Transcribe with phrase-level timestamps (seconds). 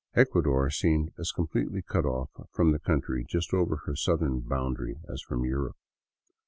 [0.15, 5.21] Ecuador seemed as completely cut off from the country just over her southern boundary as
[5.21, 5.77] from Europe.